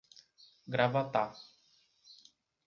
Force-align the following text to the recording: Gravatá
Gravatá 0.75 1.23